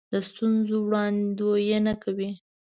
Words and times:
د 0.13 0.13
ستونزو 0.29 0.75
وړاندوینه 0.85 1.93
کوي. 2.03 2.29